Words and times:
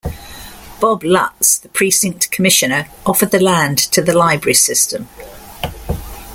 Bob 0.79 1.03
Lutts, 1.03 1.59
the 1.59 1.69
precinct 1.69 2.31
commissioner, 2.31 2.87
offered 3.05 3.29
the 3.29 3.39
land 3.39 3.77
to 3.77 4.01
the 4.01 4.17
library 4.17 4.55
system. 4.55 5.07